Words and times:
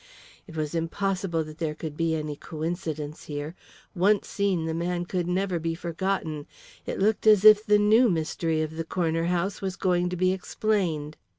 It 0.47 0.55
was 0.57 0.73
impossible 0.73 1.43
that 1.43 1.59
there 1.59 1.75
could 1.75 1.95
be 1.95 2.15
any 2.15 2.35
coincidence 2.35 3.25
here. 3.25 3.53
Once 3.93 4.27
seen 4.27 4.65
the 4.65 4.73
man 4.73 5.05
could 5.05 5.27
never 5.27 5.59
be 5.59 5.75
forgotten. 5.75 6.47
It 6.87 6.97
looked 6.97 7.27
as 7.27 7.45
if 7.45 7.63
the 7.63 7.77
new 7.77 8.09
mystery 8.09 8.63
of 8.63 8.77
the 8.77 8.83
corner 8.83 9.25
house 9.25 9.61
was 9.61 9.75
going 9.75 10.09
to 10.09 10.17
be 10.17 10.31
explained. 10.33 11.17